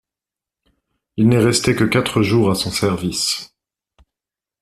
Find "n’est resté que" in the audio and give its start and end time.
1.29-1.83